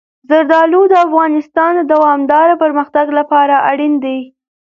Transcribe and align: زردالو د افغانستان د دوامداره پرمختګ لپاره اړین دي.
زردالو 0.29 0.81
د 0.89 0.93
افغانستان 1.07 1.71
د 1.77 1.81
دوامداره 1.93 2.53
پرمختګ 2.63 3.07
لپاره 3.19 3.55
اړین 3.71 3.93
دي. 4.03 4.19